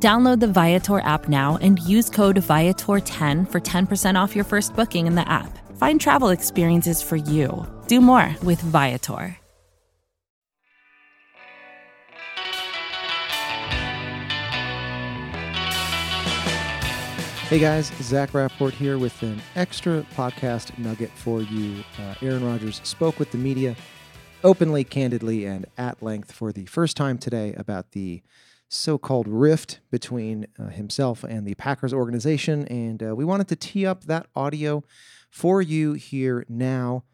[0.00, 5.08] Download the Viator app now and use code Viator10 for 10% off your first booking
[5.08, 5.58] in the app.
[5.76, 7.66] Find travel experiences for you.
[7.88, 9.36] Do more with Viator.
[17.48, 21.82] Hey guys, Zach Rapport here with an extra podcast nugget for you.
[21.98, 23.74] Uh, Aaron Rodgers spoke with the media
[24.44, 28.22] openly, candidly, and at length for the first time today about the
[28.68, 32.66] so called rift between uh, himself and the Packers organization.
[32.68, 34.84] And uh, we wanted to tee up that audio
[35.30, 37.04] for you here now.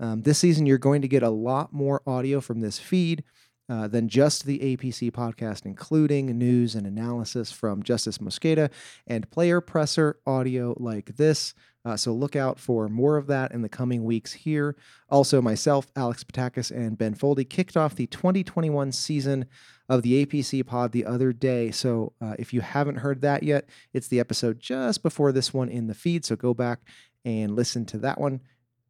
[0.00, 3.24] Um, this season, you're going to get a lot more audio from this feed.
[3.66, 8.70] Uh, than just the APC podcast, including news and analysis from Justis Mosqueda
[9.06, 11.54] and player presser audio like this.
[11.82, 14.76] Uh, so look out for more of that in the coming weeks here.
[15.08, 19.46] Also, myself, Alex Patakis, and Ben Foldy kicked off the 2021 season
[19.88, 21.70] of the APC pod the other day.
[21.70, 25.68] So uh, if you haven't heard that yet, it's the episode just before this one
[25.68, 26.24] in the feed.
[26.24, 26.80] So go back
[27.24, 28.40] and listen to that one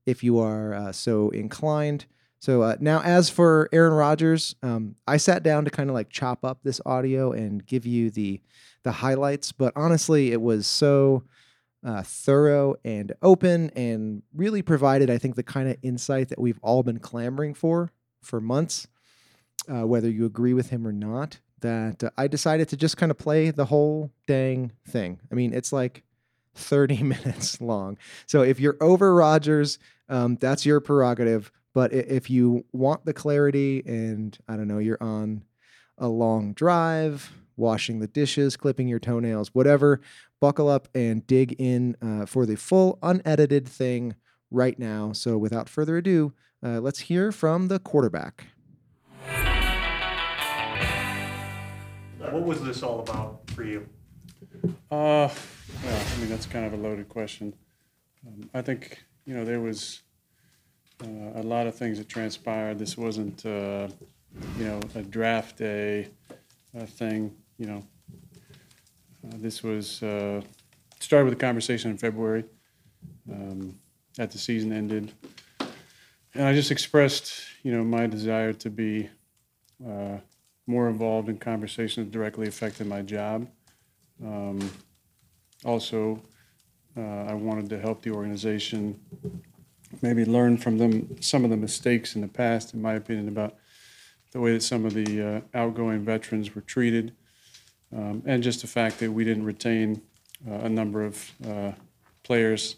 [0.06, 2.06] if you are uh, so inclined.
[2.44, 6.10] So uh, now, as for Aaron Rodgers, um, I sat down to kind of like
[6.10, 8.40] chop up this audio and give you the
[8.82, 9.50] the highlights.
[9.50, 11.24] But honestly, it was so
[11.82, 16.60] uh, thorough and open, and really provided, I think, the kind of insight that we've
[16.62, 18.88] all been clamoring for for months,
[19.68, 21.38] uh, whether you agree with him or not.
[21.60, 25.20] That uh, I decided to just kind of play the whole dang thing.
[25.32, 26.02] I mean, it's like
[26.54, 27.98] 30 minutes long.
[28.26, 31.50] So if you're over Rodgers, um, that's your prerogative.
[31.72, 35.42] But if you want the clarity and I don't know, you're on
[35.98, 40.00] a long drive, washing the dishes, clipping your toenails, whatever,
[40.40, 44.14] buckle up and dig in uh, for the full unedited thing
[44.50, 45.12] right now.
[45.12, 46.32] So without further ado,
[46.62, 48.46] uh, let's hear from the quarterback.
[52.30, 53.86] What was this all about for you?
[54.90, 55.32] Uh, well,
[55.84, 57.54] I mean, that's kind of a loaded question.
[58.26, 60.02] Um, I think, you know, there was
[61.02, 62.78] uh, a lot of things that transpired.
[62.78, 63.88] This wasn't, uh,
[64.58, 66.08] you know, a draft day
[66.78, 67.34] uh, thing.
[67.58, 67.82] You know,
[69.26, 70.40] uh, this was uh,
[71.00, 72.44] started with a conversation in February
[73.30, 73.78] um,
[74.18, 75.12] at the season ended,
[76.34, 79.08] and I just expressed, you know, my desire to be
[79.86, 80.18] uh,
[80.66, 83.48] more involved in conversations that directly affected my job.
[84.24, 84.70] Um,
[85.64, 86.22] also,
[86.96, 89.00] I wanted to help the organization
[90.02, 93.56] maybe learn from them some of the mistakes in the past, in my opinion, about
[94.32, 97.14] the way that some of the uh, outgoing veterans were treated,
[97.94, 100.02] um, and just the fact that we didn't retain
[100.48, 101.72] uh, a number of uh,
[102.22, 102.76] players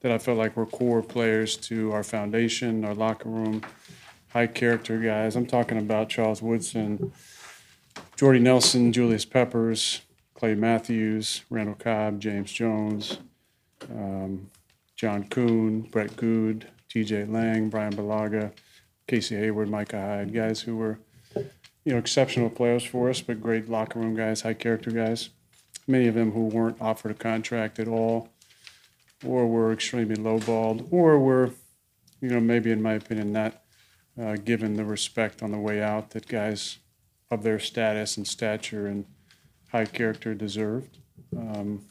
[0.00, 3.62] that I felt like were core players to our foundation, our locker room,
[4.30, 5.36] high character guys.
[5.36, 7.12] I'm talking about Charles Woodson,
[8.16, 10.02] Jordy Nelson, Julius Peppers,
[10.34, 13.18] Clay Matthews, Randall Cobb, James Jones.
[13.90, 14.50] Um,
[14.98, 18.50] John Kuhn, Brett Goode, TJ Lang, Brian Bulaga,
[19.06, 20.98] Casey Hayward, Micah Hyde, guys who were,
[21.36, 25.28] you know, exceptional players for us, but great locker room guys, high character guys.
[25.86, 28.30] Many of them who weren't offered a contract at all,
[29.24, 31.52] or were extremely lowballed, or were,
[32.20, 33.62] you know, maybe in my opinion, not
[34.20, 36.78] uh, given the respect on the way out that guys
[37.30, 39.04] of their status and stature and
[39.70, 40.98] high character deserved.
[41.36, 41.84] Um,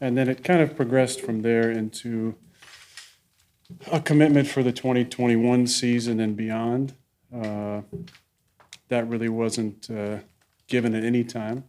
[0.00, 2.34] and then it kind of progressed from there into
[3.92, 6.94] a commitment for the 2021 season and beyond.
[7.34, 7.82] Uh,
[8.88, 10.18] that really wasn't uh,
[10.66, 11.64] given at any time.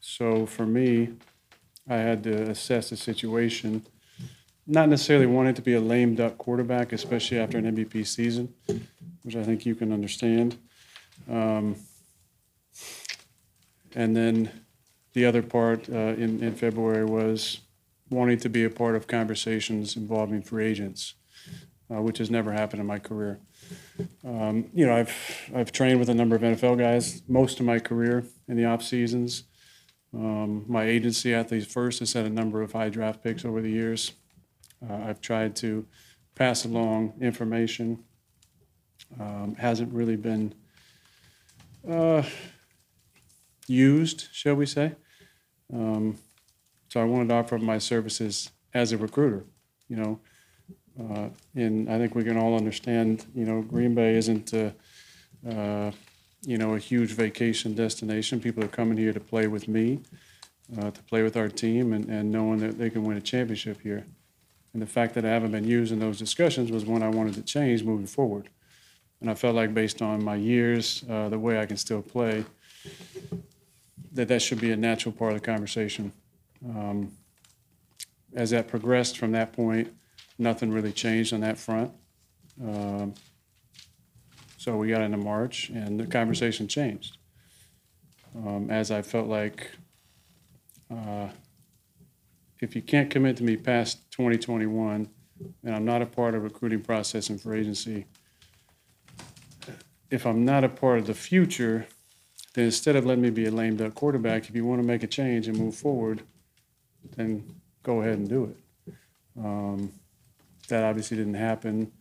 [0.00, 1.14] So for me,
[1.88, 3.84] I had to assess the situation,
[4.66, 8.54] not necessarily wanting to be a lame duck quarterback, especially after an MVP season,
[9.22, 10.56] which I think you can understand.
[11.30, 11.76] Um,
[13.94, 14.50] and then
[15.12, 17.60] the other part uh, in, in February was
[18.10, 21.14] wanting to be a part of conversations involving free agents,
[21.90, 23.40] uh, which has never happened in my career.
[24.24, 27.78] Um, you know, I've I've trained with a number of NFL guys most of my
[27.78, 29.44] career in the off seasons.
[30.12, 33.70] Um, my agency, Athletes First, has had a number of high draft picks over the
[33.70, 34.12] years.
[34.82, 35.86] Uh, I've tried to
[36.34, 38.04] pass along information.
[39.20, 40.54] Um, hasn't really been
[41.88, 42.22] uh,
[43.66, 44.94] used, shall we say?
[45.72, 46.18] Um,
[46.88, 49.44] so I wanted to offer my services as a recruiter,
[49.88, 50.20] you know.
[50.98, 54.70] Uh, and I think we can all understand, you know, Green Bay isn't, uh,
[55.48, 55.90] uh,
[56.42, 58.40] you know, a huge vacation destination.
[58.40, 60.00] People are coming here to play with me,
[60.78, 63.80] uh, to play with our team, and, and knowing that they can win a championship
[63.80, 64.06] here.
[64.74, 67.34] And the fact that I haven't been used in those discussions was one I wanted
[67.34, 68.50] to change moving forward.
[69.20, 72.44] And I felt like based on my years, uh, the way I can still play,
[74.12, 76.12] that that should be a natural part of the conversation.
[76.68, 77.12] Um,
[78.34, 79.94] as that progressed from that point,
[80.38, 81.92] nothing really changed on that front.
[82.60, 83.14] Um,
[84.58, 87.18] so we got into March, and the conversation changed.
[88.36, 89.70] Um, as I felt like
[90.90, 91.28] uh,
[92.64, 95.08] if you can't commit to me past 2021,
[95.62, 98.06] and I'm not a part of recruiting process and free agency,
[100.10, 101.86] if I'm not a part of the future,
[102.54, 105.02] then instead of letting me be a lame duck quarterback, if you want to make
[105.02, 106.22] a change and move forward,
[107.16, 107.44] then
[107.82, 108.94] go ahead and do it.
[109.38, 109.92] Um,
[110.68, 111.92] that obviously didn't happen.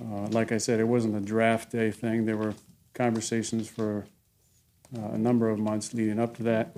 [0.00, 2.26] Uh, like I said, it wasn't a draft day thing.
[2.26, 2.54] There were
[2.92, 4.06] conversations for
[4.96, 6.76] uh, a number of months leading up to that.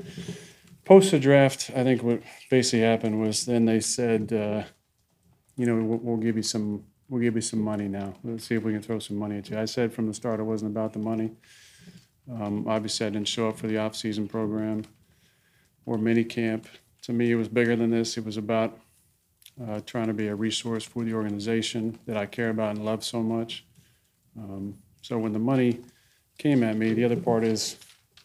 [0.84, 4.62] Post the draft, I think what basically happened was then they said, uh,
[5.56, 8.14] you know, we'll, we'll give you some, we'll give you some money now.
[8.24, 9.58] Let's see if we can throw some money at you.
[9.58, 11.32] I said from the start it wasn't about the money.
[12.30, 14.84] Um, obviously, I didn't show up for the off-season program
[15.84, 16.66] or mini camp.
[17.02, 18.16] To me, it was bigger than this.
[18.16, 18.78] It was about
[19.66, 23.04] uh, trying to be a resource for the organization that I care about and love
[23.04, 23.64] so much.
[24.38, 25.80] Um, so when the money
[26.36, 27.76] came at me, the other part is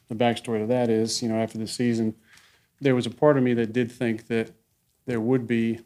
[0.10, 2.14] the backstory to that is, you know, after the season,
[2.84, 4.52] there was a part of me that did think that
[5.06, 5.80] there would be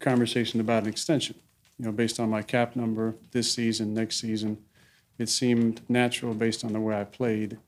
[0.00, 1.36] conversation about an extension.
[1.78, 4.58] You know, based on my cap number this season, next season,
[5.18, 7.58] it seemed natural based on the way I played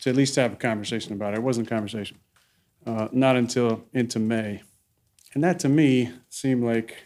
[0.00, 1.38] to at least have a conversation about it.
[1.38, 2.18] It wasn't a conversation.
[2.86, 4.62] Uh, not until into May.
[5.34, 6.96] And that to me seemed like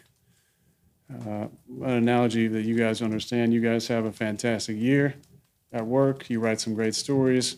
[1.11, 1.49] uh,
[1.83, 3.53] an analogy that you guys understand.
[3.53, 5.15] You guys have a fantastic year
[5.73, 6.29] at work.
[6.29, 7.57] You write some great stories.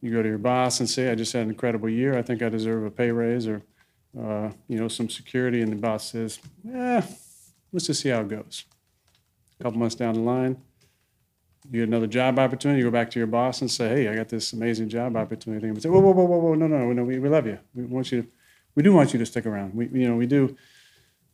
[0.00, 2.16] You go to your boss and say, I just had an incredible year.
[2.16, 3.62] I think I deserve a pay raise or,
[4.18, 5.60] uh, you know, some security.
[5.60, 6.38] And the boss says,
[6.72, 7.02] eh,
[7.72, 8.64] let's just see how it goes.
[9.58, 10.56] A couple months down the line,
[11.70, 14.14] you get another job opportunity, you go back to your boss and say, hey, I
[14.14, 15.66] got this amazing job opportunity.
[15.66, 17.58] And say, whoa, whoa, whoa, whoa, whoa, no, no, no, we, we love you.
[17.74, 18.28] We want you to,
[18.74, 19.74] we do want you to stick around.
[19.74, 20.56] We, you know, we do,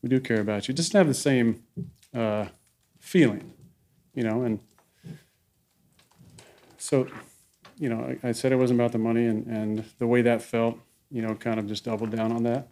[0.02, 0.74] we do care about you.
[0.74, 1.62] Just have the same
[2.14, 2.46] uh,
[2.98, 3.52] feeling,
[4.14, 4.60] you know, and
[6.78, 7.06] so,
[7.78, 10.42] you know, I, I said it wasn't about the money and, and the way that
[10.42, 10.78] felt,
[11.10, 12.68] you know, kind of just doubled down on that.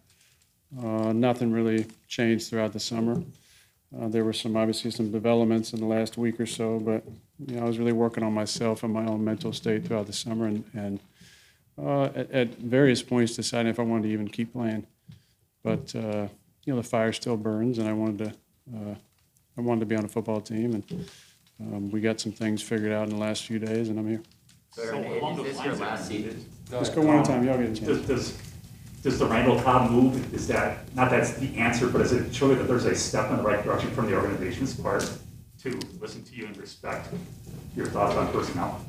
[0.81, 3.21] Uh, nothing really changed throughout the summer.
[3.99, 7.03] Uh, there were some, obviously, some developments in the last week or so, but,
[7.45, 10.13] you know, I was really working on myself and my own mental state throughout the
[10.13, 10.99] summer and, and
[11.77, 14.87] uh, at, at various points deciding if I wanted to even keep playing.
[15.63, 16.27] But, uh,
[16.65, 18.95] you know, the fire still burns and I wanted to, uh,
[19.57, 21.07] I wanted to be on a football team and
[21.59, 24.23] um, we got some things figured out in the last few days and I'm here.
[24.73, 26.45] So along Is this your lines, last then, season?
[26.71, 28.07] Let's go one at a time, y'all get a Does, chance.
[28.07, 28.37] does,
[29.03, 32.55] does the Randall Cobb move, is that, not that's the answer, but is it surely
[32.55, 35.07] that there's a step in the right direction from the organization's part
[35.59, 37.09] to listen to you and respect
[37.75, 38.83] your thoughts on personnel?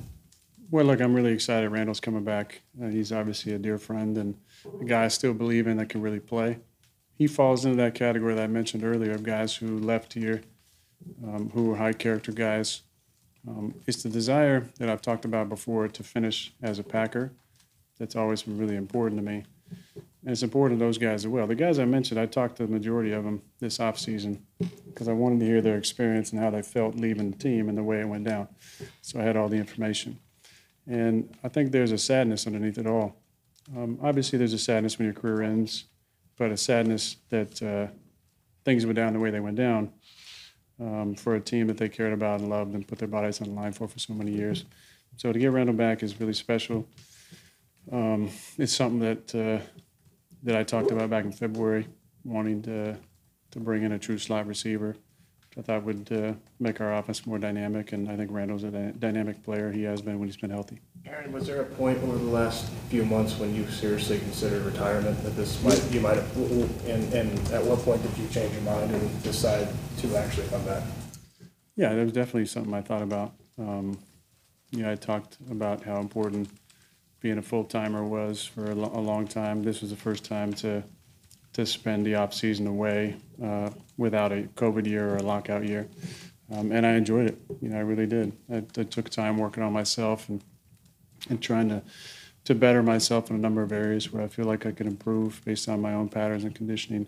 [0.70, 1.68] Well, look, I'm really excited.
[1.68, 2.62] Randall's coming back.
[2.82, 4.36] Uh, he's obviously a dear friend and
[4.80, 6.58] a guy I still believe in that can really play.
[7.12, 10.40] He falls into that category that I mentioned earlier of guys who left here,
[11.22, 12.82] um, who were high character guys.
[13.46, 17.32] Um, it's the desire that I've talked about before to finish as a Packer.
[17.98, 19.44] That's always been really important to me.
[20.22, 21.46] And it's important to those guys as well.
[21.46, 24.40] The guys I mentioned, I talked to the majority of them this offseason
[24.86, 27.76] because I wanted to hear their experience and how they felt leaving the team and
[27.76, 28.48] the way it went down.
[29.02, 30.18] So I had all the information.
[30.86, 33.16] And I think there's a sadness underneath it all.
[33.76, 35.84] Um, obviously, there's a sadness when your career ends,
[36.36, 37.86] but a sadness that uh,
[38.64, 39.92] things went down the way they went down
[40.80, 43.48] um, for a team that they cared about and loved and put their bodies on
[43.48, 44.64] the line for for so many years.
[45.16, 46.88] So to get Randall back is really special.
[47.92, 49.64] Um, it's something that uh,
[50.42, 51.86] that I talked about back in February,
[52.24, 52.96] wanting to
[53.52, 54.96] to bring in a true slot receiver.
[55.56, 58.92] I thought would uh, make our offense more dynamic, and I think Randall's a dy-
[58.98, 59.70] dynamic player.
[59.70, 60.80] He has been when he's been healthy.
[61.06, 65.22] Aaron, was there a point over the last few months when you seriously considered retirement,
[65.22, 66.36] that this might, you might have,
[66.88, 69.68] and, and at what point did you change your mind and decide
[69.98, 70.82] to actually come back?
[71.76, 73.34] Yeah, that was definitely something I thought about.
[73.58, 73.98] Um,
[74.72, 76.48] you know, I talked about how important
[77.20, 79.62] being a full timer was for a, lo- a long time.
[79.62, 80.82] This was the first time to
[81.54, 85.88] to spend the off season away uh, without a COVID year or a lockout year,
[86.52, 87.38] um, and I enjoyed it.
[87.60, 88.32] You know, I really did.
[88.52, 90.42] I, I took time working on myself and
[91.30, 91.82] and trying to
[92.44, 95.42] to better myself in a number of areas where I feel like I could improve
[95.44, 97.06] based on my own patterns and conditioning.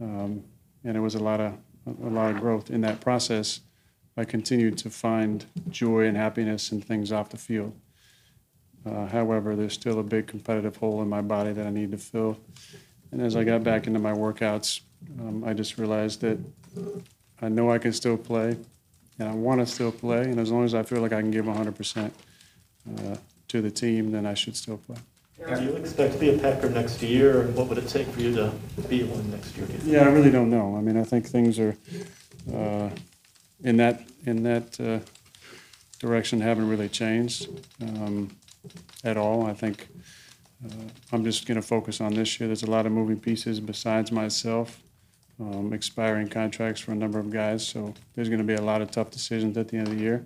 [0.00, 0.42] Um,
[0.84, 1.54] and it was a lot of
[1.86, 3.60] a lot of growth in that process.
[4.16, 7.74] I continued to find joy and happiness in things off the field.
[8.84, 11.98] Uh, however, there's still a big competitive hole in my body that I need to
[11.98, 12.38] fill.
[13.12, 14.80] And as I got back into my workouts,
[15.20, 16.38] um, I just realized that
[17.40, 18.56] I know I can still play,
[19.18, 20.22] and I want to still play.
[20.22, 22.10] And as long as I feel like I can give 100%
[22.98, 23.16] uh,
[23.48, 24.96] to the team, then I should still play.
[25.56, 28.20] Do you expect to be a Packer next year, and what would it take for
[28.20, 28.52] you to
[28.88, 29.66] be one next year?
[29.66, 29.92] do you think?
[29.92, 30.76] Yeah, I really don't know.
[30.76, 31.76] I mean, I think things are
[32.54, 32.90] uh,
[33.64, 35.00] in that in that uh,
[35.98, 37.48] direction haven't really changed
[37.80, 38.36] um,
[39.02, 39.46] at all.
[39.46, 39.88] I think
[40.64, 40.74] uh,
[41.12, 42.46] I'm just going to focus on this year.
[42.46, 44.80] There's a lot of moving pieces besides myself,
[45.40, 47.66] um, expiring contracts for a number of guys.
[47.66, 50.02] So there's going to be a lot of tough decisions at the end of the
[50.02, 50.24] year.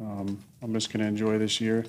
[0.00, 1.84] Um, I'm just going to enjoy this year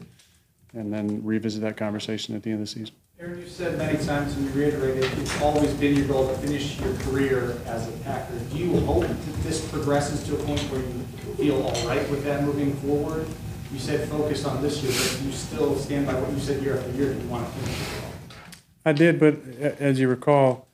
[0.74, 2.96] and then revisit that conversation at the end of the season.
[3.20, 6.80] Aaron, you've said many times and you reiterated, it's always been your goal to finish
[6.80, 8.40] your career as a Packer.
[8.52, 12.24] Do you hope that this progresses to a point where you feel all right with
[12.24, 13.28] that moving forward?
[13.72, 16.78] You said focus on this year, but you still stand by what you said year
[16.78, 18.36] after year, that you want to finish it.
[18.84, 19.36] I did, but
[19.80, 20.68] as you recall,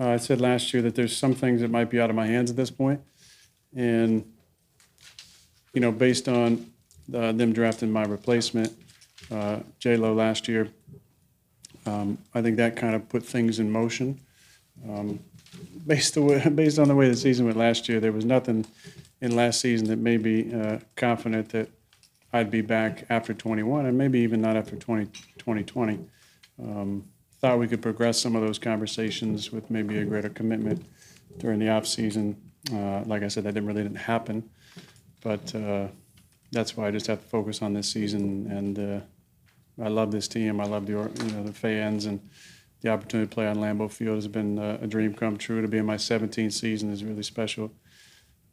[0.00, 2.26] uh, I said last year that there's some things that might be out of my
[2.26, 3.02] hands at this point.
[3.76, 4.24] And,
[5.74, 6.72] you know, based on
[7.12, 8.72] uh, them drafting my replacement,
[9.30, 10.68] uh, J-Lo last year,
[11.84, 14.20] um, I think that kind of put things in motion.
[14.88, 15.20] Um,
[15.86, 18.66] Based the way, based on the way the season went last year, there was nothing
[19.20, 21.70] in last season that made me uh, confident that
[22.32, 25.06] I'd be back after 21, and maybe even not after 20
[25.38, 25.98] 2020
[26.62, 27.04] um,
[27.40, 30.84] thought we could progress some of those conversations with maybe a greater commitment
[31.38, 32.36] during the off season.
[32.72, 34.48] Uh, like I said, that didn't really didn't happen,
[35.22, 35.86] but uh,
[36.50, 38.50] that's why I just have to focus on this season.
[38.50, 40.60] And uh, I love this team.
[40.60, 42.20] I love the you know the fans and
[42.80, 45.62] the opportunity to play on Lambeau Field has been uh, a dream come true.
[45.62, 47.72] To be in my 17th season is really special.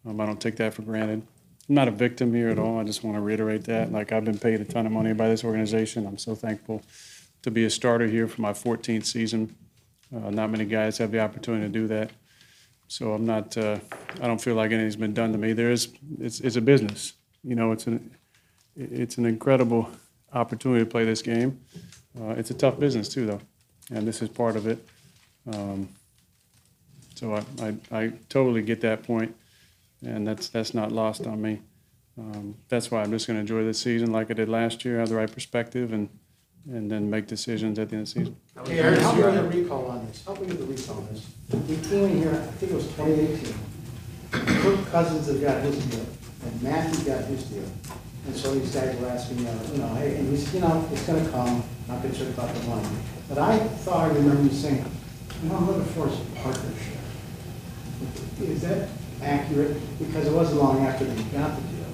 [0.07, 1.23] Um, I don't take that for granted.
[1.67, 2.79] I'm not a victim here at all.
[2.79, 3.91] I just want to reiterate that.
[3.91, 6.05] Like I've been paid a ton of money by this organization.
[6.05, 6.83] I'm so thankful
[7.41, 9.55] to be a starter here for my 14th season.
[10.15, 12.11] Uh, not many guys have the opportunity to do that.
[12.87, 13.57] So I'm not.
[13.57, 13.79] Uh,
[14.21, 15.53] I don't feel like anything's been done to me.
[15.53, 15.89] There is.
[16.19, 17.13] It's, it's a business.
[17.43, 18.11] You know, it's an
[18.75, 19.89] it's an incredible
[20.33, 21.59] opportunity to play this game.
[22.19, 23.41] Uh, it's a tough business too, though,
[23.91, 24.85] and this is part of it.
[25.51, 25.89] Um,
[27.15, 29.35] so I, I, I totally get that point,
[30.03, 31.61] and that's that's not lost on me.
[32.17, 34.99] Um, that's why I'm just going to enjoy this season like I did last year,
[34.99, 36.09] have the right perspective, and
[36.67, 38.37] and then make decisions at the end of the season.
[38.65, 41.13] Hey, Aaron, help me with the recall on this, help me with the recall on
[41.13, 41.25] this.
[41.69, 43.53] We came in here, I think it was 2018.
[44.31, 46.05] Kirk Cousins had got his deal,
[46.43, 47.69] and Matthew got his deal.
[48.25, 49.43] And so these guys were asking, you
[49.77, 52.87] know, hey, and he said, you know, it's gonna come, not concerned about the money.
[53.29, 54.83] But I thought I remember you saying,
[55.43, 56.97] you know, I'm looking for a partnership.
[58.41, 58.89] Is that
[59.25, 59.77] accurate?
[59.99, 61.85] Because it wasn't long after they got the deal.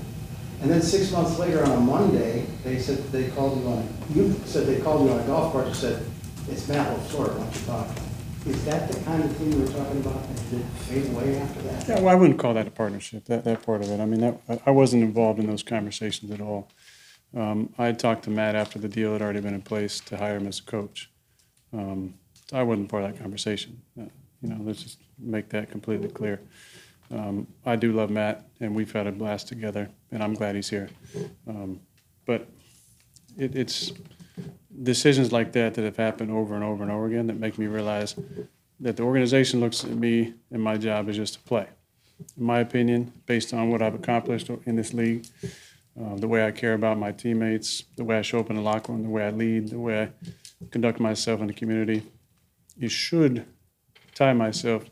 [0.61, 4.35] And then six months later, on a Monday, they said, they called you on, you
[4.45, 6.05] said they called you on a golf cart and said,
[6.50, 7.88] it's Matt LaFleur, why don't you talk?
[8.47, 11.61] Is that the kind of thing you were talking about, and did fade away after
[11.63, 11.88] that?
[11.88, 14.00] Yeah, well, I wouldn't call that a partnership, that, that part of it.
[14.00, 16.67] I mean, that, I- I wasn't involved in those conversations at all.
[17.35, 20.17] Um, I had talked to Matt after the deal had already been in place to
[20.17, 21.09] hire him as a coach.
[21.71, 22.15] Um,
[22.50, 23.81] so I wasn't part of that conversation.
[24.00, 24.05] Uh,
[24.43, 26.39] You know, let's just make that completely clear.
[27.12, 30.70] Um, I do love Matt, and we've had a blast together, and I'm glad he's
[30.70, 30.89] here.
[31.48, 31.82] Um,
[32.25, 32.48] But
[33.38, 33.91] it, it's
[34.84, 37.68] decisions like that that have happened over and over and over again that make me
[37.68, 38.15] realize
[38.80, 41.68] that the organization looks at me and my job is just to play.
[42.38, 45.25] In my opinion, based on what I've accomplished in this league,
[46.00, 48.62] uh, the way I care about my teammates, the way I show up in the
[48.62, 52.03] locker room, the way I lead, the way I conduct myself in the community,
[52.77, 53.46] you should
[54.15, 54.86] tie myself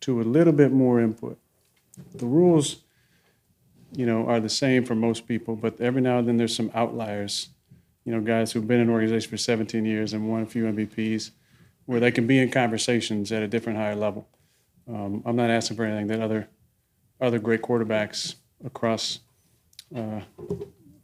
[0.00, 1.38] to a little bit more input.
[2.14, 2.82] The rules,
[3.92, 6.70] you know, are the same for most people, but every now and then there's some
[6.74, 7.48] outliers.
[8.04, 10.64] You know, guys who've been in an organization for 17 years and won a few
[10.64, 11.30] MVPs,
[11.86, 14.28] where they can be in conversations at a different higher level.
[14.88, 16.48] Um, I'm not asking for anything that other
[17.20, 18.34] other great quarterbacks
[18.64, 19.20] across
[19.96, 20.20] uh,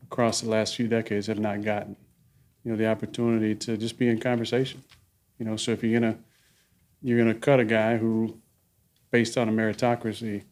[0.05, 1.97] across the last few decades have not gotten.
[2.65, 4.83] You know, the opportunity to just be in conversation.
[5.39, 6.19] You know, so if you're gonna
[7.01, 8.39] you're gonna cut a guy who,
[9.11, 10.43] based on a meritocracy,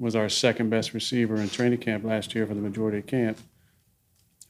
[0.00, 3.38] was our second best receiver in training camp last year for the majority of camp.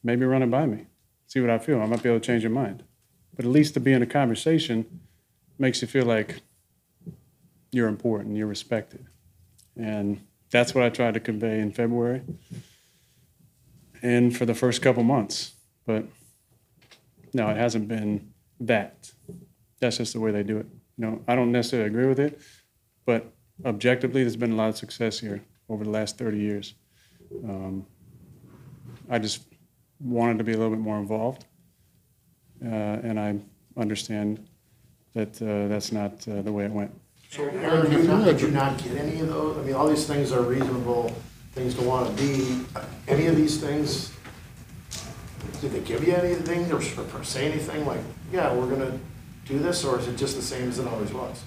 [0.03, 0.87] Maybe run it by me,
[1.27, 1.83] see what I feel.
[1.83, 2.85] I might be able to change your mind.
[3.35, 5.01] But at least to be in a conversation
[5.59, 6.41] makes you feel like
[7.73, 9.07] you're important, you're respected.
[9.77, 12.23] And that's what I tried to convey in February
[14.03, 15.55] and for the first couple months.
[15.85, 16.07] But
[17.33, 19.11] Now, it hasn't been that.
[19.81, 20.67] That's just the way they do it.
[20.97, 22.41] You know, I don't necessarily agree with it,
[23.07, 23.33] but
[23.65, 26.75] objectively, there's been a lot of success here over the last 30 years.
[27.45, 27.87] Um,
[29.09, 29.43] I just
[30.01, 31.45] wanted to be a little bit more involved,
[32.65, 33.37] uh, and I
[33.77, 34.47] understand
[35.15, 36.93] that uh, that's not uh, the way it went.
[37.31, 39.59] So Aaron, did you not, did you not get any of those?
[39.59, 41.15] I mean, all these things are reasonable
[41.53, 42.65] things to want to be.
[43.07, 44.13] Any of these things,
[45.61, 46.83] did they give you anything or
[47.23, 48.01] say anything like,
[48.33, 48.99] yeah, we're gonna
[49.47, 51.43] do this, or is it just the same as it always was?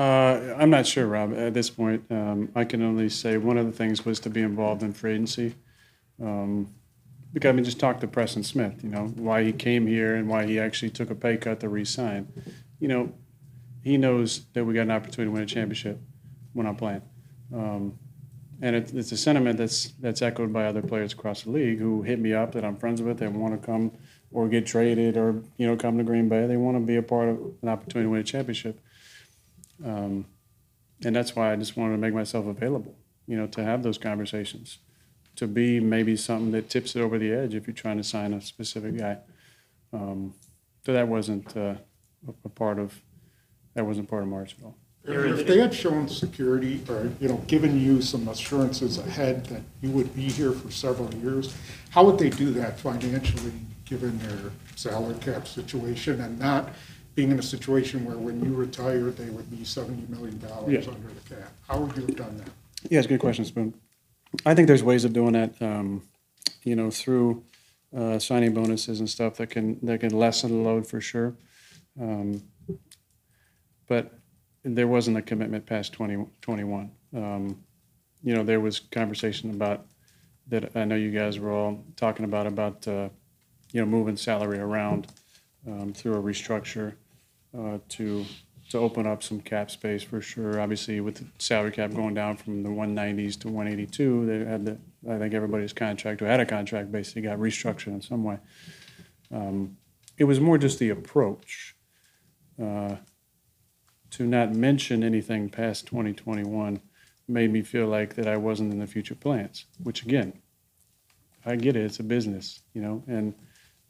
[0.00, 2.02] Uh, I'm not sure, Rob, at this point.
[2.10, 5.12] Um, I can only say one of the things was to be involved in free
[5.12, 5.56] agency.
[6.18, 6.72] Um,
[7.34, 10.26] because I mean, just talk to Preston Smith, you know, why he came here and
[10.26, 12.32] why he actually took a pay cut to re-sign.
[12.78, 13.12] You know,
[13.84, 16.00] he knows that we got an opportunity to win a championship
[16.54, 17.02] when I'm playing.
[17.54, 17.98] Um,
[18.62, 22.00] and it, it's a sentiment that's that's echoed by other players across the league who
[22.00, 23.18] hit me up that I'm friends with.
[23.18, 23.92] They want to come
[24.32, 26.46] or get traded or you know come to Green Bay.
[26.46, 28.80] They want to be a part of an opportunity to win a championship.
[29.84, 30.26] Um,
[31.04, 32.94] and that's why I just wanted to make myself available,
[33.26, 34.78] you know, to have those conversations,
[35.36, 38.34] to be maybe something that tips it over the edge if you're trying to sign
[38.34, 39.18] a specific guy.
[39.92, 40.34] Um,
[40.84, 41.74] so that wasn't uh,
[42.44, 43.00] a, part of
[43.74, 44.76] that wasn't part of March at all.
[45.02, 49.90] If they had shown security or, you know, given you some assurances ahead that you
[49.90, 51.54] would be here for several years,
[51.88, 53.52] how would they do that financially,
[53.86, 56.70] given their salary cap situation and not
[57.14, 60.92] being in a situation where when you retired, they would be seventy million dollars Yeah.
[60.92, 61.52] under the cap?
[61.68, 62.48] How would you have done that?
[62.90, 63.74] Yeah, it's a good question, Spoon.
[64.46, 66.02] I think there's ways of doing that, um,
[66.62, 67.42] you know, through
[67.96, 71.34] uh, signing bonuses and stuff that can that can lessen the load for sure.
[72.00, 72.42] Um,
[73.88, 74.12] but
[74.62, 76.90] there wasn't a commitment past 2021.
[77.14, 77.62] Um,
[78.22, 79.86] you know, there was conversation about
[80.48, 80.76] that.
[80.76, 83.08] I know you guys were all talking about about uh,
[83.72, 85.08] you know moving salary around
[85.66, 86.94] um, through a restructure
[87.56, 88.24] uh, to
[88.70, 90.60] to open up some cap space for sure.
[90.60, 94.78] Obviously, with the salary cap going down from the 190s to 182, they had the
[95.10, 98.38] I think everybody's contract who had a contract basically got restructured in some way.
[99.32, 99.76] Um,
[100.18, 101.74] it was more just the approach
[102.62, 102.96] uh,
[104.10, 106.80] to not mention anything past 2021
[107.26, 109.64] made me feel like that I wasn't in the future plans.
[109.82, 110.34] Which again,
[111.46, 113.34] I get it; it's a business, you know, and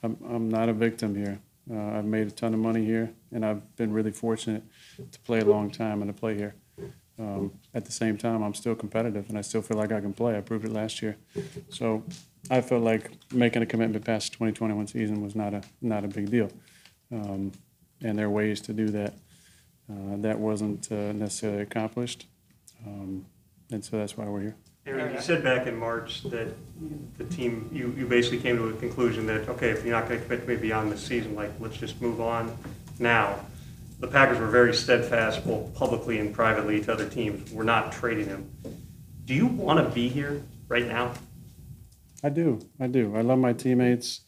[0.02, 1.40] I'm I'm not a victim here.
[1.72, 4.62] Uh, I've made a ton of money here, and I've been really fortunate
[5.11, 6.54] to play a long time and to play here.
[7.18, 10.14] Um, at the same time, I'm still competitive, and I still feel like I can
[10.14, 10.37] play.
[10.37, 11.16] I proved it last year,
[11.68, 12.02] so
[12.50, 16.09] I felt like making a commitment past the 2021 season was not a not a
[16.09, 16.50] big deal.
[17.12, 17.52] Um,
[18.02, 19.14] and there are ways to do that.
[19.90, 22.26] Uh, that wasn't uh, necessarily accomplished,
[22.87, 23.26] um,
[23.70, 24.56] and so that's why we're here.
[24.86, 26.54] Aaron, you said back in March that
[27.18, 30.18] the team, you, you basically came to a conclusion that, okay, if you're not going
[30.18, 32.56] to commit to me beyond this season, like, let's just move on
[32.98, 33.38] now.
[33.98, 37.52] The Packers were very steadfast, both publicly and privately to other teams.
[37.52, 38.50] We're not trading him.
[39.26, 41.12] Do you want to be here right now?
[42.24, 42.60] I do.
[42.80, 43.14] I do.
[43.14, 44.22] I love my teammates.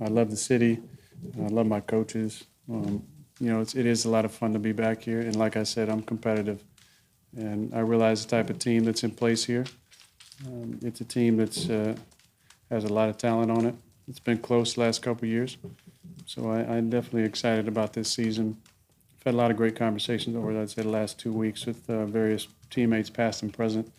[0.00, 0.80] I love the city.
[1.38, 2.44] I love my coaches.
[2.68, 3.04] Um,
[3.38, 5.20] you know, it's, it is a lot of fun to be back here.
[5.20, 6.64] And like I said, I'm competitive.
[7.36, 9.64] And I realize the type of team that's in place here.
[10.46, 11.94] Um, it's a team that's uh,
[12.70, 13.74] has a lot of talent on it.
[14.08, 15.56] It's been close the last couple of years.
[16.26, 18.56] So I, I'm definitely excited about this season.
[19.18, 21.88] I've had a lot of great conversations over, I'd say, the last two weeks with
[21.88, 23.92] uh, various teammates, past and present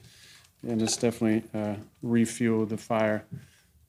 [0.67, 3.25] and it's definitely uh, refueled the fire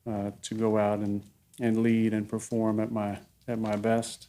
[0.06, 1.22] uh, to go out and,
[1.60, 4.28] and lead and perform at my at my best.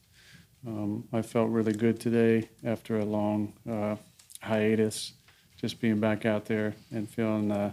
[0.67, 3.95] Um, I felt really good today after a long uh,
[4.41, 5.13] hiatus,
[5.59, 7.71] just being back out there and feeling uh,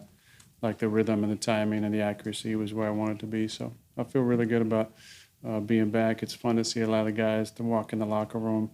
[0.62, 3.48] like the rhythm and the timing and the accuracy was where I wanted to be.
[3.48, 4.92] So I feel really good about
[5.46, 6.22] uh, being back.
[6.22, 8.70] It's fun to see a lot of guys to walk in the locker room.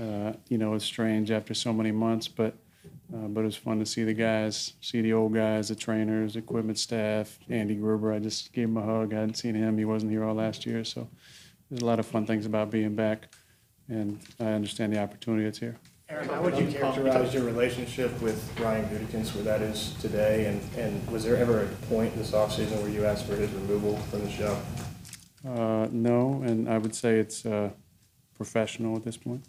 [0.00, 2.54] Uh, you know, it's strange after so many months, but
[3.14, 6.36] uh, but it was fun to see the guys, see the old guys, the trainers,
[6.36, 7.38] equipment staff.
[7.48, 9.14] Andy Gruber, I just gave him a hug.
[9.14, 10.84] I hadn't seen him; he wasn't here all last year.
[10.84, 11.08] So
[11.70, 13.28] there's a lot of fun things about being back,
[13.88, 15.78] and I understand the opportunity that's here.
[16.10, 20.44] Aaron, how would you characterize your relationship with Brian Gutekunst, where that is today?
[20.46, 23.96] And, and was there ever a point this offseason where you asked for his removal
[24.10, 24.58] from the show?
[25.48, 27.70] Uh, no, and I would say it's uh,
[28.36, 29.44] professional at this point.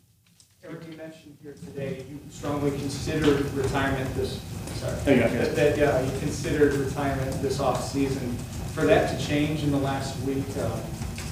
[0.63, 4.41] Eric, you mentioned here today, you strongly considered retirement this,
[4.75, 4.99] sorry.
[5.01, 5.37] Hang on.
[5.37, 8.33] That, that, yeah, you considered retirement this off-season.
[8.73, 10.69] For that to change in the last week, uh,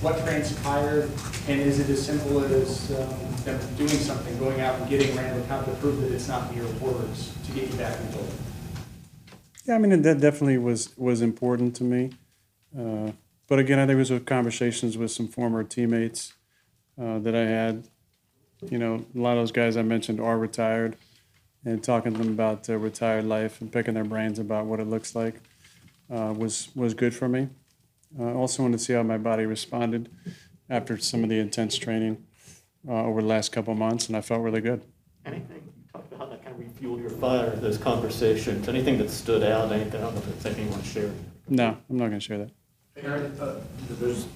[0.02, 1.10] what transpired?
[1.48, 5.46] And is it as simple as um, them doing something, going out and getting Randall
[5.48, 8.38] Cobb to prove that it's not mere words to get you back in the building?
[9.66, 12.12] Yeah, I mean that definitely was was important to me,
[12.78, 13.12] uh,
[13.48, 16.34] but again, I think it was conversations with some former teammates
[17.02, 17.88] uh, that I had.
[18.70, 20.98] You know, a lot of those guys I mentioned are retired,
[21.66, 24.88] and talking to them about their retired life and picking their brains about what it
[24.88, 25.36] looks like
[26.10, 27.50] uh, was was good for me.
[28.20, 30.10] I uh, also wanted to see how my body responded
[30.70, 32.26] after some of the intense training
[32.88, 34.82] uh, over the last couple months, and I felt really good.
[35.26, 39.10] Anything, you talked about how that kind of refueled your fire, those conversations, anything that
[39.10, 41.12] stood out, anything, I don't know if it's anything you want to share?
[41.48, 42.52] No, I'm not going to share that.
[42.96, 43.60] Aaron, uh,
[44.00, 44.28] there's,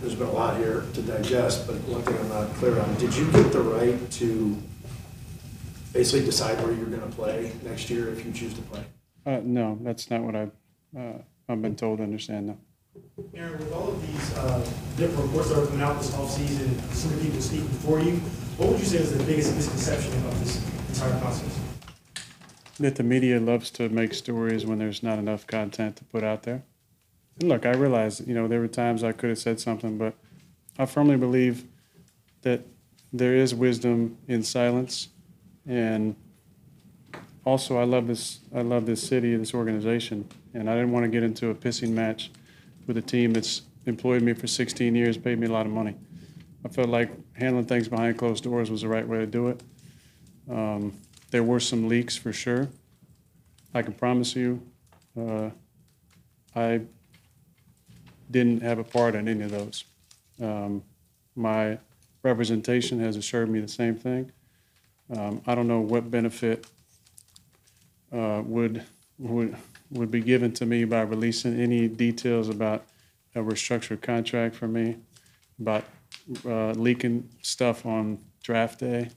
[0.00, 3.14] there's been a lot here to digest, but one thing I'm not clear on, did
[3.14, 4.56] you get the right to
[5.92, 8.84] basically decide where you're gonna play next year if you choose to play?
[9.26, 10.52] Uh, no, that's not what I've,
[10.96, 12.58] uh, I've been told to understand, no.
[13.34, 14.58] Aaron, with all of these uh,
[14.96, 18.16] different reports that are coming out this offseason, some of the people speaking for you,
[18.56, 21.60] what would you say is the biggest misconception about this entire process?
[22.78, 26.44] That the media loves to make stories when there's not enough content to put out
[26.44, 26.62] there.
[27.40, 30.14] And look, I realize, you know, there were times I could have said something, but
[30.78, 31.64] I firmly believe
[32.42, 32.62] that
[33.12, 35.08] there is wisdom in silence.
[35.66, 36.14] And
[37.44, 38.40] also, I love this.
[38.54, 41.90] I love this city, this organization, and I didn't want to get into a pissing
[41.90, 42.30] match
[42.86, 45.94] with a team that's employed me for 16 years, paid me a lot of money.
[46.64, 49.62] I felt like handling things behind closed doors was the right way to do it.
[50.50, 50.94] Um,
[51.30, 52.68] there were some leaks for sure.
[53.74, 54.62] I can promise you,
[55.18, 55.50] uh,
[56.54, 56.82] I
[58.30, 59.84] didn't have a part in any of those.
[60.40, 60.82] Um,
[61.36, 61.78] my
[62.22, 64.30] representation has assured me the same thing.
[65.14, 66.66] Um, I don't know what benefit
[68.12, 68.82] uh, would
[69.18, 69.56] would
[69.90, 72.84] would be given to me by releasing any details about
[73.34, 74.96] a restructured contract for me,
[75.60, 75.84] about
[76.44, 79.10] uh, leaking stuff on draft day.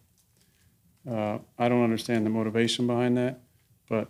[1.10, 3.40] Uh, I don't understand the motivation behind that,
[3.88, 4.10] but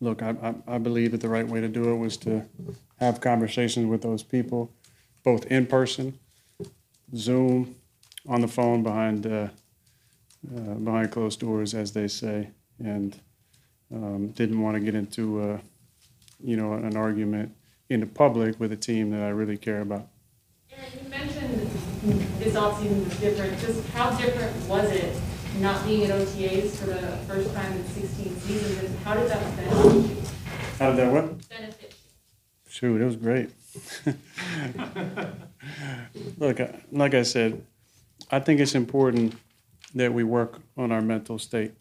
[0.00, 2.44] look, I, I, I believe that the right way to do it was to
[3.00, 4.70] have conversations with those people,
[5.22, 6.18] both in person,
[7.16, 7.76] Zoom,
[8.28, 9.48] on the phone behind uh,
[10.54, 13.20] uh, behind closed doors, as they say, and
[13.92, 15.58] um, didn't want to get into uh,
[16.42, 17.54] you know an argument
[17.88, 20.08] in the public with a team that I really care about.
[20.72, 21.70] Aaron, you mentioned
[22.38, 23.58] this offseason was different.
[23.58, 25.16] Just how different was it
[25.60, 28.78] not being at OTAs for the first time in 16 seasons?
[28.84, 30.22] And how did that benefit you?
[30.78, 31.48] How did that what?
[31.48, 32.70] Benefit you?
[32.70, 33.50] Shoot, it was great.
[36.38, 37.64] Look, like I said,
[38.30, 39.34] I think it's important
[39.94, 41.72] that we work on our mental state.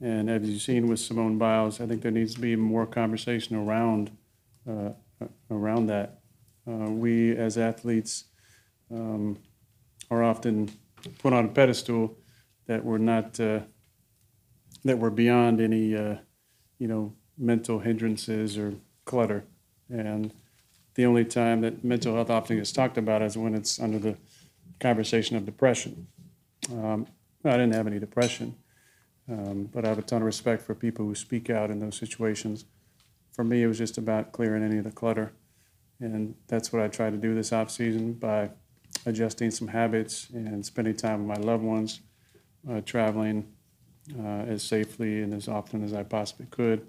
[0.00, 3.56] And as you've seen with Simone Biles, I think there needs to be more conversation
[3.56, 4.10] around
[4.68, 4.90] uh,
[5.50, 6.20] around that.
[6.66, 8.24] Uh, we as athletes
[8.90, 9.38] um,
[10.10, 10.70] are often
[11.18, 12.16] put on a pedestal
[12.66, 13.60] that we're not uh,
[14.84, 16.16] that we're beyond any uh,
[16.78, 19.44] you know mental hindrances or clutter.
[19.88, 20.32] And
[20.94, 24.16] the only time that mental health often gets talked about is when it's under the
[24.80, 26.08] conversation of depression.
[26.72, 27.06] Um,
[27.44, 28.56] I didn't have any depression,
[29.30, 31.96] um, but I have a ton of respect for people who speak out in those
[31.96, 32.64] situations.
[33.32, 35.32] For me, it was just about clearing any of the clutter.
[36.00, 38.50] And that's what I tried to do this off season by
[39.06, 42.00] adjusting some habits and spending time with my loved ones,
[42.70, 43.46] uh, traveling
[44.18, 46.86] uh, as safely and as often as I possibly could,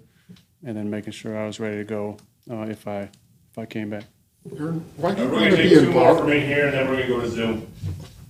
[0.64, 2.16] and then making sure I was ready to go
[2.50, 3.00] uh, if I
[3.50, 4.04] if I came back.
[4.56, 6.30] Aaron, why do Uh, you We're want gonna to take be two more from involved?
[6.32, 7.66] in here, and then we're gonna go to Zoom.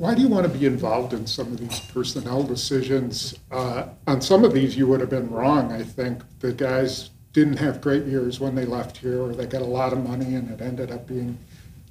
[0.00, 3.34] Why do you want to be involved in some of these personnel decisions?
[3.50, 6.22] Uh, On some of these, you would have been wrong, I think.
[6.38, 9.92] The guys didn't have great years when they left here, or they got a lot
[9.92, 11.36] of money and it ended up being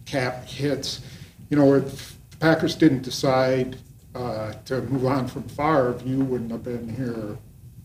[0.07, 1.01] cap hits.
[1.51, 3.77] You know, if the Packers didn't decide
[4.15, 7.37] uh, to move on from Favre, you wouldn't have been here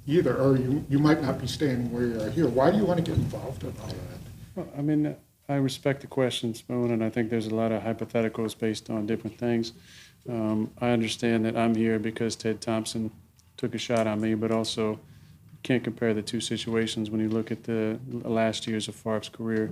[0.06, 2.48] either, or you, you might not be standing where you are here.
[2.48, 4.20] Why do you want to get involved in all that?
[4.56, 5.14] Well, I mean,
[5.50, 9.04] I respect the question, Spoon, and I think there's a lot of hypotheticals based on
[9.04, 9.72] different things.
[10.28, 13.10] Um, I understand that I'm here because Ted Thompson
[13.56, 14.98] took a shot on me, but also
[15.62, 19.70] can't compare the two situations when you look at the last years of Favre's career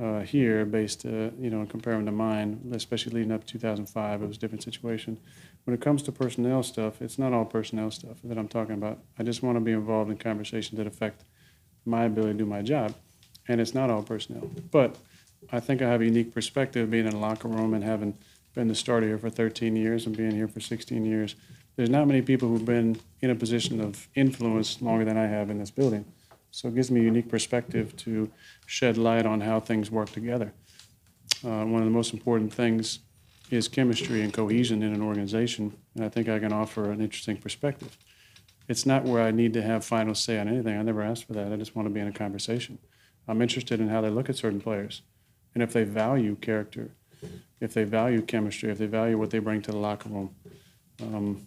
[0.00, 3.52] uh, here, based, uh, you know, and compare them to mine, especially leading up to
[3.52, 4.22] 2005.
[4.22, 5.18] It was a different situation.
[5.64, 8.98] When it comes to personnel stuff, it's not all personnel stuff that I'm talking about.
[9.18, 11.24] I just want to be involved in conversations that affect
[11.84, 12.94] my ability to do my job
[13.50, 14.48] and it's not all personnel.
[14.70, 14.96] But
[15.50, 18.16] I think I have a unique perspective being in a locker room and having
[18.54, 21.36] been the starter here for 13 years and being here for 16 years.
[21.76, 25.50] There's not many people who've been in a position of influence longer than I have
[25.50, 26.04] in this building.
[26.50, 28.30] So it gives me a unique perspective to
[28.66, 30.52] shed light on how things work together.
[31.44, 32.98] Uh, one of the most important things
[33.50, 37.36] is chemistry and cohesion in an organization, and I think I can offer an interesting
[37.36, 37.96] perspective.
[38.68, 40.76] It's not where I need to have final say on anything.
[40.76, 41.52] I never asked for that.
[41.52, 42.78] I just want to be in a conversation.
[43.26, 45.02] I'm interested in how they look at certain players.
[45.54, 46.92] and if they value character,
[47.60, 50.34] if they value chemistry, if they value what they bring to the locker room.
[51.02, 51.46] Um,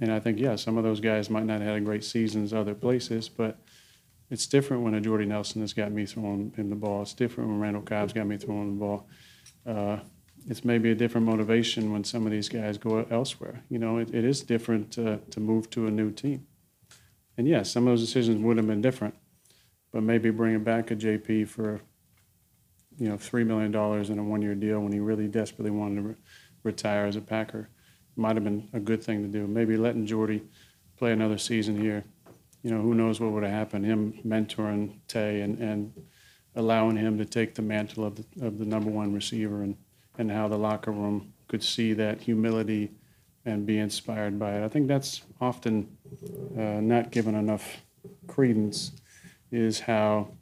[0.00, 2.74] and I think, yeah, some of those guys might not have had great seasons other
[2.74, 3.58] places, but
[4.30, 7.02] it's different when a Jordy Nelson has got me throwing him the ball.
[7.02, 9.08] It's different when Randall Cobb's got me throwing the ball.
[9.66, 9.98] Uh,
[10.46, 13.62] it's maybe a different motivation when some of these guys go elsewhere.
[13.68, 16.46] You know, it, it is different to, to move to a new team.
[17.36, 19.14] And yes, yeah, some of those decisions would have been different,
[19.92, 21.80] but maybe bringing back a JP for,
[22.98, 23.74] you know, $3 million
[24.12, 26.14] in a one year deal when he really desperately wanted to re-
[26.64, 27.68] retire as a Packer
[28.16, 29.46] might have been a good thing to do.
[29.46, 30.42] Maybe letting Jordy
[30.96, 32.04] play another season here.
[32.62, 35.92] You know, who knows what would have happened, him mentoring Tay and, and
[36.56, 39.76] allowing him to take the mantle of the, of the number one receiver and,
[40.18, 42.90] and how the locker room could see that humility
[43.44, 44.64] and be inspired by it.
[44.64, 45.96] I think that's often
[46.58, 47.82] uh, not given enough
[48.26, 48.92] credence
[49.52, 50.32] is how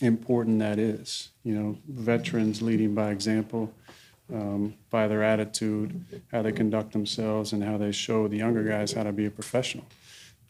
[0.00, 1.30] important that is.
[1.44, 3.72] You know, veterans leading by example,
[4.32, 8.92] um, by their attitude, how they conduct themselves, and how they show the younger guys
[8.92, 9.84] how to be a professional.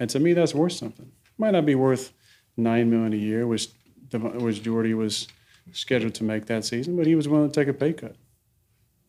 [0.01, 1.11] And to me, that's worth something.
[1.39, 2.13] Might not be worth
[2.57, 3.69] nine million a year, which
[4.13, 5.29] which Jordy was
[5.73, 8.17] scheduled to make that season, but he was willing to take a pay cut,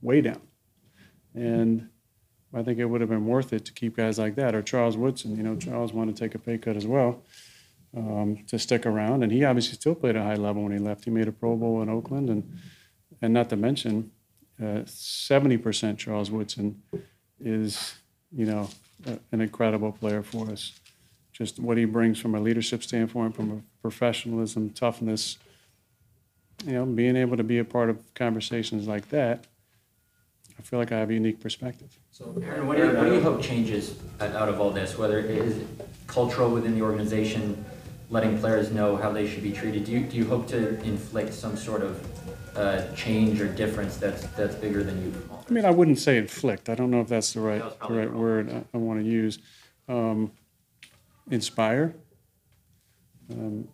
[0.01, 0.41] way down.
[1.33, 1.89] And
[2.53, 4.97] I think it would have been worth it to keep guys like that, or Charles
[4.97, 5.37] Woodson.
[5.37, 7.23] You know, Charles wanted to take a pay cut as well
[7.95, 11.05] um, to stick around, and he obviously still played a high level when he left.
[11.05, 12.59] He made a Pro Bowl in Oakland, and
[13.21, 14.11] and not to mention,
[14.63, 16.81] uh, seventy uh, percent Charles Woodson
[17.39, 17.95] is,
[18.31, 18.69] you know,
[19.31, 20.73] an incredible player for us.
[21.31, 25.37] Just what he brings from a leadership standpoint, from a professionalism, toughness,
[26.65, 29.45] you know, being able to be a part of conversations like that,
[30.57, 31.97] I feel like I have a unique perspective.
[32.11, 34.97] So, Aaron, what do you, what do you hope changes out of all this?
[34.97, 35.63] Whether it is
[36.07, 37.63] cultural within the organization,
[38.09, 39.83] letting players know how they should be treated.
[39.83, 44.25] Do you, do you hope to inflict some sort of uh, change or difference that's
[44.29, 45.29] that's bigger than you?
[45.47, 46.69] I mean, I wouldn't say inflict.
[46.69, 49.39] I don't know if that's the right the right word I, I want to use.
[49.87, 50.31] Um,
[51.29, 51.95] inspire.
[53.31, 53.67] Um,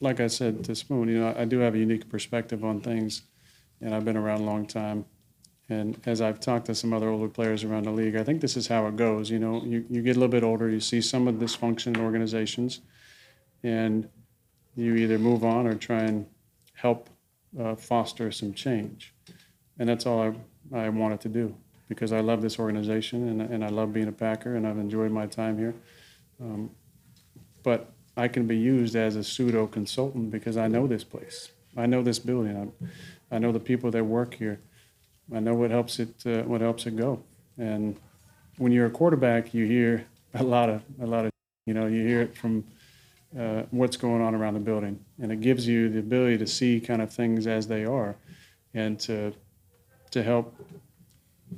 [0.00, 3.22] like I said to Spoon, you know, I, do have a unique perspective on things,
[3.80, 5.04] and I've been around a long time.
[5.68, 8.56] And as I've talked to some other older players around the league, I think this
[8.56, 9.30] is how it goes.
[9.30, 12.00] You know, you, you get a little bit older, you see some of dysfunction in
[12.00, 12.80] organizations,
[13.64, 14.08] and
[14.76, 16.26] you either move on or try and
[16.74, 17.08] help
[17.58, 19.12] uh, foster some change.
[19.78, 20.36] And that's all
[20.72, 21.56] I, I wanted to do
[21.88, 25.10] because I love this organization and, and I love being a Packer and I've enjoyed
[25.10, 25.74] my time here.
[26.40, 26.70] Um,
[27.62, 31.50] but I can be used as a pseudo consultant because I know this place.
[31.76, 32.72] I know this building.
[33.30, 34.60] I, I know the people that work here.
[35.34, 37.22] I know what helps it uh, what helps it go.
[37.56, 37.96] And
[38.58, 41.32] when you're a quarterback, you hear a lot of a lot of
[41.66, 42.64] you know you hear it from
[43.38, 46.80] uh, what's going on around the building, and it gives you the ability to see
[46.80, 48.16] kind of things as they are,
[48.74, 49.32] and to
[50.10, 50.54] to help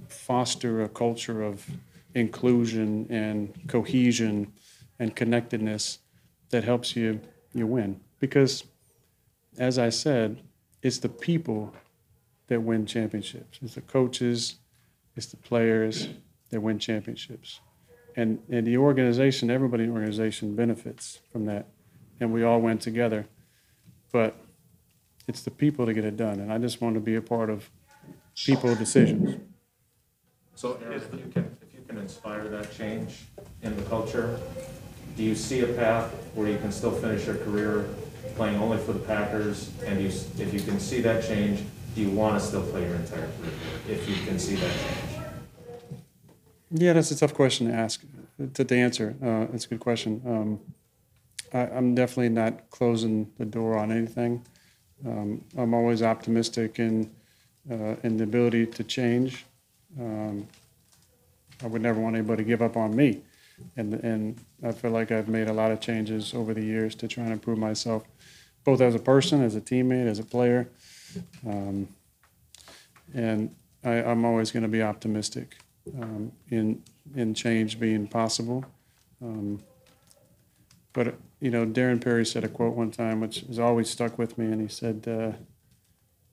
[0.09, 1.67] foster a culture of
[2.15, 4.51] inclusion and cohesion
[4.99, 5.99] and connectedness
[6.51, 7.21] that helps you
[7.53, 8.01] you win.
[8.21, 8.65] Because,
[9.59, 10.43] as I said,
[10.83, 11.75] it's the people
[12.49, 13.59] that win championships.
[13.61, 14.57] It's the coaches,
[15.15, 16.09] it's the players
[16.51, 17.61] that win championships
[18.17, 21.69] and, and the organization, everybody in the organization benefits from that.
[22.19, 23.27] And we all went together.
[24.11, 24.37] But
[25.29, 26.41] it's the people to get it done.
[26.41, 27.71] And I just want to be a part of
[28.35, 29.39] people decisions.
[30.55, 33.27] So Aaron, if you can, if you can inspire that change
[33.61, 34.41] in the culture,
[35.17, 37.87] do you see a path where you can still finish your career
[38.37, 39.71] playing only for the Packers?
[39.85, 41.61] And you, if you can see that change,
[41.95, 43.53] do you want to still play your entire career
[43.89, 45.06] if you can see that change?
[46.71, 48.03] Yeah, that's a tough question to ask,
[48.55, 49.15] to, to answer.
[49.23, 50.21] Uh, it's a good question.
[50.27, 50.61] Um,
[51.53, 54.45] I, am definitely not closing the door on anything.
[55.07, 57.11] Um, I'm always optimistic in
[57.71, 59.45] uh, in the ability to change.
[59.99, 60.47] Um,
[61.63, 63.23] I would never want anybody to give up on me,
[63.77, 67.09] and and I feel like I've made a lot of changes over the years to
[67.09, 68.05] try and improve myself,
[68.65, 70.69] both as a person, as a teammate, as a player,
[71.47, 71.89] um,
[73.15, 75.57] and I, I'm always going to be optimistic
[76.01, 76.83] um, in
[77.15, 78.65] in change being possible.
[79.23, 79.63] Um,
[80.93, 84.39] but you know, Darren Perry said a quote one time, which has always stuck with
[84.39, 85.33] me, and he said, uh,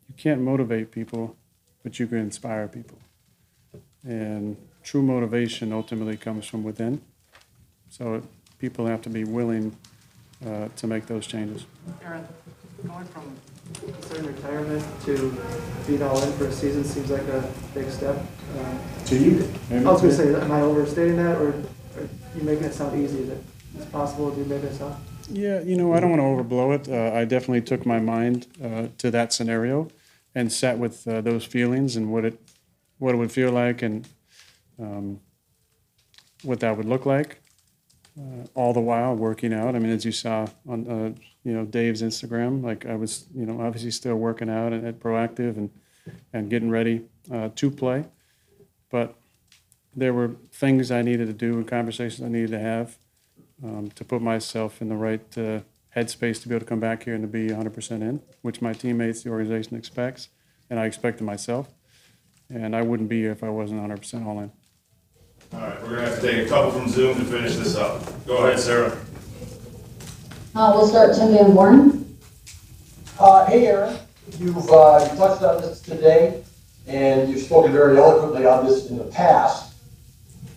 [0.07, 1.35] "You can't motivate people,
[1.83, 2.97] but you can inspire people."
[4.03, 7.01] And true motivation ultimately comes from within.
[7.89, 8.23] So
[8.59, 9.75] people have to be willing
[10.45, 11.65] uh, to make those changes.
[12.85, 13.35] Going from
[13.73, 15.38] considering retirement to
[15.88, 18.17] being all in for a season seems like a big step.
[18.58, 19.52] Um, to you?
[19.71, 22.99] I was going to say, am I overstating that, or are you making it sound
[22.99, 23.19] easy?
[23.19, 23.43] Is it
[23.76, 24.95] is it possible to do maybe it sound?
[25.30, 26.89] Yeah, you know, I don't want to overblow it.
[26.89, 29.89] Uh, I definitely took my mind uh, to that scenario
[30.36, 32.39] and sat with uh, those feelings and what it
[32.99, 34.08] what it would feel like and
[34.80, 35.19] um,
[36.43, 37.42] what that would look like.
[38.19, 39.76] Uh, all the while working out.
[39.76, 43.45] I mean, as you saw on uh, you know Dave's Instagram, like I was you
[43.45, 45.71] know obviously still working out and, and proactive and
[46.32, 48.06] and getting ready uh, to play,
[48.91, 49.15] but
[49.95, 52.97] there were things I needed to do and conversations I needed to have
[53.63, 55.62] um, to put myself in the right uh,
[55.95, 58.73] headspace to be able to come back here and to be 100% in, which my
[58.73, 60.30] teammates, the organization expects,
[60.69, 61.69] and I expected myself.
[62.49, 64.52] And I wouldn't be here if I wasn't 100% all in.
[65.53, 68.01] All right, we're gonna have to take a couple from Zoom to finish this up.
[68.25, 68.97] Go ahead, Sarah.
[70.55, 72.17] Uh, we'll start Tim Van Born.
[73.19, 73.97] Uh, hey, Aaron,
[74.39, 76.43] you've, uh, you touched on this today,
[76.87, 79.75] and you've spoken very eloquently on this in the past.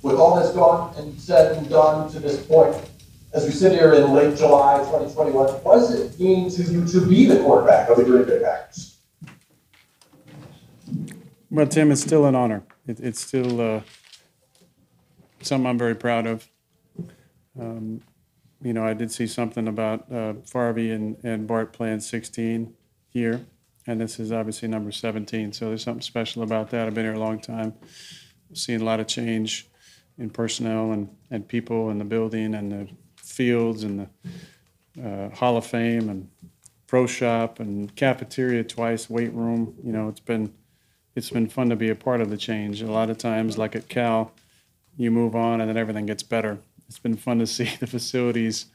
[0.03, 2.75] With all that's gone and said and done to this point,
[3.35, 7.07] as we sit here in late July 2021, what does it mean to you to
[7.07, 8.97] be the quarterback of the Green Bay Packers?
[11.51, 12.63] Well, Tim, it's still an honor.
[12.87, 13.81] It, it's still uh,
[15.43, 16.49] something I'm very proud of.
[17.59, 18.03] Um,
[18.63, 22.75] you know, I did see something about uh, Favre and, and Bart playing 16
[23.09, 23.47] here,
[23.87, 25.53] and this is obviously number 17.
[25.53, 26.87] So there's something special about that.
[26.87, 27.75] I've been here a long time,
[28.53, 29.69] seeing a lot of change
[30.19, 34.09] in personnel and, and people in the building and the fields and
[34.97, 36.29] the uh, Hall of Fame and
[36.87, 39.75] pro shop and cafeteria twice, weight room.
[39.85, 40.53] You know, it's been
[41.15, 42.83] it's been fun to be a part of the change.
[42.83, 44.33] A lot of times, like at Cal,
[44.97, 46.59] you move on and then everything gets better.
[46.89, 48.67] It's been fun to see the facilities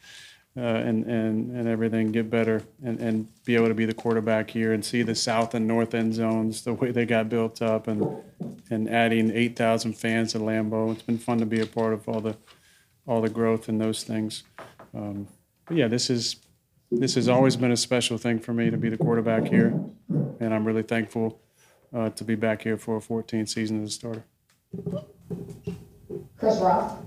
[0.58, 4.50] uh, and, and, and everything get better and, and be able to be the quarterback
[4.50, 7.88] here and see the south and north end zones, the way they got built up
[7.88, 8.06] and,
[8.70, 10.92] and adding 8,000 fans to Lambeau.
[10.92, 12.36] It's been fun to be a part of all the,
[13.08, 14.44] all the growth and those things.
[14.94, 15.28] Um,
[15.66, 16.36] but yeah, this is,
[16.92, 19.74] this has always been a special thing for me to be the quarterback here.
[20.42, 21.40] And I'm really thankful
[21.96, 24.26] uh, to be back here for a 14th season as a starter.
[26.42, 26.98] Chris Roth.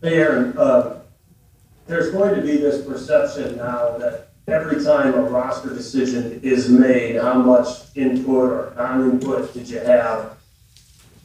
[0.00, 1.00] Hey, Aaron, uh,
[1.88, 7.16] there's going to be this perception now that every time a roster decision is made,
[7.16, 10.36] how much input or non-input did you have?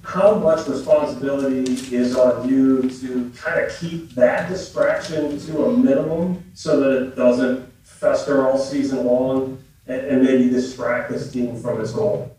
[0.01, 6.43] How much responsibility is on you to kind of keep that distraction to a minimum
[6.55, 11.81] so that it doesn't fester all season long and, and maybe distract this team from
[11.81, 12.35] its goal?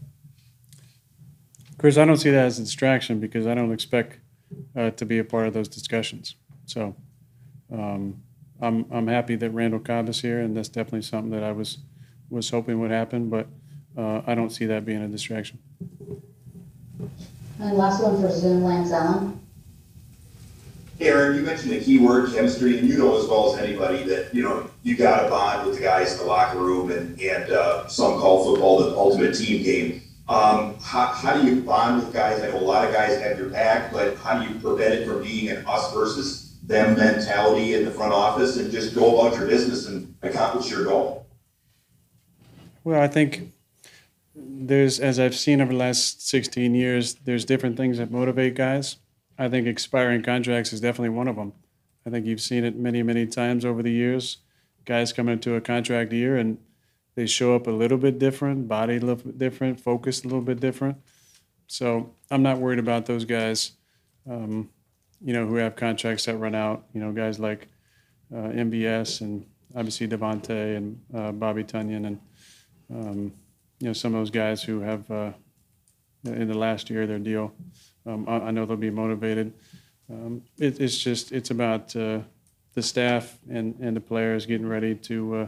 [1.79, 4.20] Chris, I don't see that as a distraction because I don't expect
[4.77, 6.37] uh, to be a part of those discussions.
[6.67, 6.95] So
[7.73, 8.23] um,
[8.61, 11.79] I'm, I'm happy that Randall Cobb is here, and that's definitely something that I was,
[12.29, 13.47] was hoping would happen, but
[13.97, 15.59] uh, I don't see that being a distraction.
[17.59, 19.39] And last one for Zoom, Lance Allen.
[21.01, 24.43] Aaron, you mentioned the keyword chemistry, and you know as well as anybody that, you
[24.43, 27.87] know, you got to bond with the guys in the locker room, and, and uh,
[27.89, 30.00] some call football the ultimate team game.
[30.31, 32.41] Um, how, how do you bond with guys?
[32.41, 35.05] I know a lot of guys have your back, but how do you prevent it
[35.05, 39.37] from being an us versus them mentality in the front office and just go about
[39.37, 41.27] your business and accomplish your goal?
[42.85, 43.51] Well, I think
[44.37, 48.99] there's, as I've seen over the last 16 years, there's different things that motivate guys.
[49.37, 51.55] I think expiring contracts is definitely one of them.
[52.07, 54.37] I think you've seen it many, many times over the years.
[54.85, 56.59] Guys come into a contract year and
[57.21, 60.41] they show up a little bit different, body a little bit different, focused a little
[60.41, 60.97] bit different.
[61.67, 63.73] So I'm not worried about those guys,
[64.27, 64.71] um,
[65.21, 66.87] you know, who have contracts that run out.
[66.95, 67.69] You know, guys like
[68.35, 69.45] uh, MBS and
[69.77, 72.21] obviously Davante and uh, Bobby Tonyan and
[72.91, 73.33] um,
[73.81, 75.33] you know some of those guys who have uh,
[76.25, 77.53] in the last year their deal.
[78.07, 79.53] Um, I, I, know they'll be motivated.
[80.09, 82.21] Um, it, it's just it's about uh,
[82.73, 85.47] the staff and, and the players getting ready to uh,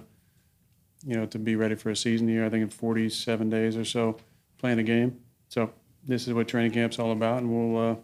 [1.04, 2.44] you know to be ready for a season here.
[2.44, 4.18] I think in 47 days or so,
[4.58, 5.18] playing a game.
[5.48, 5.72] So
[6.06, 7.96] this is what training camp's all about, and we'll uh,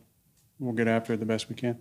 [0.59, 1.79] we'll get after it the best we can.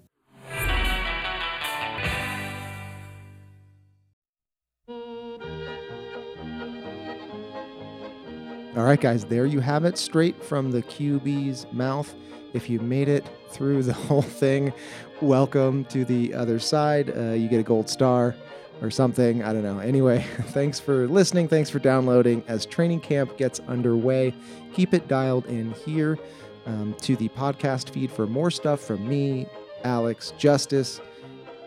[8.76, 12.14] All right, guys, there you have it, straight from the QB's mouth.
[12.54, 14.72] If you made it through the whole thing,
[15.20, 17.12] welcome to the other side.
[17.18, 18.36] Uh, you get a gold star
[18.82, 19.44] or something.
[19.44, 19.80] I don't know.
[19.80, 21.48] Anyway, thanks for listening.
[21.48, 22.44] Thanks for downloading.
[22.48, 24.34] As training camp gets underway,
[24.74, 26.18] keep it dialed in here
[26.66, 29.48] um, to the podcast feed for more stuff from me,
[29.84, 31.00] Alex, Justis,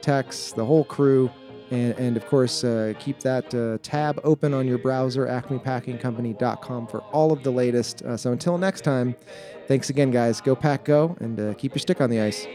[0.03, 1.31] Tex, the whole crew.
[1.71, 7.01] And, and of course, uh, keep that uh, tab open on your browser, acmepackingcompany.com, for
[7.13, 8.03] all of the latest.
[8.03, 9.15] Uh, so until next time,
[9.69, 10.41] thanks again, guys.
[10.41, 12.47] Go pack, go, and uh, keep your stick on the ice.